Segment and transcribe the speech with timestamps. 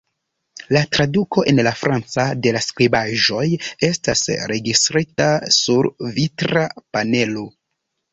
[0.75, 3.43] La traduko en la franca de la skribaĵoj
[3.89, 5.27] estas registrita
[5.59, 6.65] sur vitra
[6.97, 7.45] panelo.